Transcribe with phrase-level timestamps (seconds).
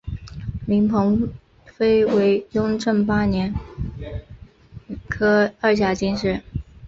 [0.65, 1.31] 林鹏
[1.63, 3.55] 飞为雍正八年庚
[4.89, 6.41] 戌科二甲进士。